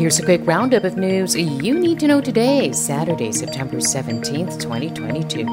Here's 0.00 0.18
a 0.18 0.24
quick 0.24 0.46
roundup 0.46 0.84
of 0.84 0.96
news 0.96 1.36
you 1.36 1.78
need 1.78 2.00
to 2.00 2.08
know 2.08 2.22
today, 2.22 2.72
Saturday, 2.72 3.32
September 3.32 3.76
17th, 3.76 4.58
2022. 4.58 5.44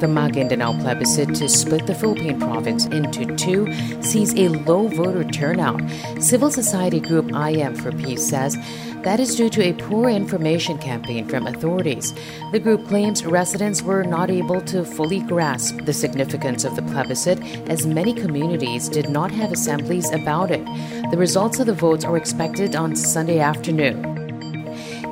The 0.00 0.08
Maguindanao 0.08 0.80
plebiscite 0.80 1.32
to 1.36 1.48
split 1.48 1.86
the 1.86 1.94
Philippine 1.94 2.40
province 2.40 2.86
into 2.86 3.24
two 3.36 3.72
sees 4.02 4.34
a 4.34 4.48
low 4.48 4.88
voter 4.88 5.22
turnout. 5.22 5.80
Civil 6.20 6.50
society 6.50 6.98
group 6.98 7.32
I 7.34 7.50
Am 7.50 7.76
for 7.76 7.92
Peace 7.92 8.28
says 8.28 8.58
that 9.04 9.20
is 9.20 9.36
due 9.36 9.50
to 9.50 9.62
a 9.62 9.74
poor 9.74 10.08
information 10.08 10.78
campaign 10.78 11.28
from 11.28 11.46
authorities. 11.46 12.14
The 12.52 12.58
group 12.58 12.88
claims 12.88 13.24
residents 13.24 13.82
were 13.82 14.02
not 14.02 14.30
able 14.30 14.62
to 14.62 14.82
fully 14.82 15.20
grasp 15.20 15.84
the 15.84 15.92
significance 15.92 16.64
of 16.64 16.74
the 16.74 16.82
plebiscite 16.82 17.38
as 17.68 17.86
many 17.86 18.14
communities 18.14 18.88
did 18.88 19.10
not 19.10 19.30
have 19.30 19.52
assemblies 19.52 20.10
about 20.10 20.50
it. 20.50 20.64
The 21.10 21.18
results 21.18 21.58
of 21.60 21.66
the 21.66 21.74
votes 21.74 22.04
are 22.04 22.16
expected 22.16 22.74
on 22.74 22.96
Sunday 22.96 23.40
afternoon. 23.84 24.14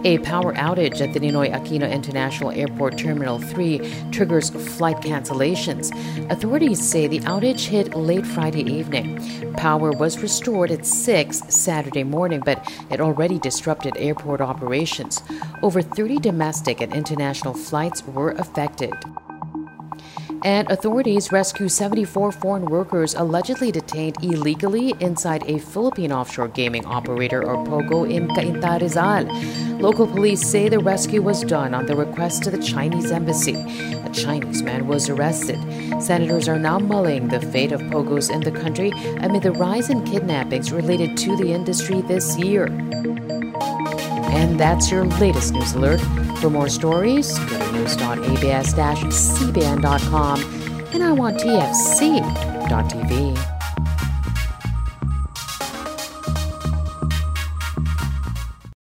A 0.05 0.19
power 0.19 0.53
outage 0.55 1.01
at 1.01 1.13
the 1.13 1.21
Ninoy 1.21 1.53
Aquino 1.53 1.89
International 1.91 2.51
Airport 2.51 2.99
Terminal 2.99 3.39
3 3.39 3.79
triggers 4.11 4.51
flight 4.51 4.97
cancellations. 4.97 5.93
Authorities 6.29 6.85
say 6.85 7.07
the 7.07 7.21
outage 7.21 7.67
hit 7.67 7.95
late 7.95 8.27
Friday 8.27 8.63
evening. 8.63 9.53
Power 9.53 9.93
was 9.93 10.19
restored 10.19 10.73
at 10.73 10.85
6 10.85 11.39
Saturday 11.49 12.03
morning, 12.03 12.43
but 12.45 12.69
it 12.91 13.01
already 13.01 13.39
disrupted 13.39 13.97
airport 13.97 14.41
operations. 14.41 15.23
Over 15.63 15.83
30 15.83 16.19
domestic 16.19 16.81
and 16.81 16.93
international 16.93 17.55
flights 17.55 18.05
were 18.05 18.33
affected 18.33 18.93
and 20.45 20.71
authorities 20.71 21.31
rescue 21.31 21.69
74 21.69 22.33
foreign 22.33 22.67
workers 22.67 23.15
allegedly 23.15 23.71
detained 23.71 24.17
illegally 24.23 24.95
inside 25.01 25.45
a 25.47 25.59
Philippine 25.59 26.13
offshore 26.13 26.49
gaming 26.49 26.85
operator 26.85 27.45
or 27.45 27.65
POGO 27.65 28.11
in 28.11 28.29
Cainta 28.29 28.81
Rizal. 28.81 29.25
Local 29.79 30.07
police 30.07 30.41
say 30.41 30.69
the 30.69 30.79
rescue 30.79 31.23
was 31.23 31.43
done 31.43 31.75
on 31.75 31.87
the 31.87 31.97
request 31.97 32.47
of 32.47 32.53
the 32.53 32.63
Chinese 32.63 33.11
embassy. 33.11 33.55
A 33.55 34.11
Chinese 34.13 34.63
man 34.63 34.87
was 34.87 35.09
arrested. 35.09 35.59
Senators 36.03 36.49
are 36.49 36.59
now 36.59 36.79
mulling 36.79 37.29
the 37.29 37.41
fate 37.41 37.73
of 37.73 37.81
POGOs 37.83 38.31
in 38.31 38.41
the 38.41 38.53
country 38.53 38.91
amid 39.21 39.43
the 39.43 39.53
rise 39.53 39.91
in 39.91 40.05
kidnappings 40.05 40.73
related 40.73 41.17
to 41.19 41.37
the 41.37 41.53
industry 41.53 42.01
this 42.03 42.37
year. 42.39 42.67
And 44.35 44.59
that's 44.59 44.91
your 44.91 45.05
latest 45.05 45.53
news 45.53 45.75
alert. 45.75 46.01
For 46.43 46.51
more 46.51 46.69
stories, 46.69 47.39
go 47.39 47.57
to 47.57 47.71
news.abs-cbn.com 47.71 50.43
and 50.93 51.05
I 51.05 51.13
want 51.13 51.39
TFC.tv. 51.39 53.62